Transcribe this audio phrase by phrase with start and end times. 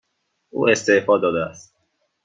[0.49, 1.75] او استعفا داده است.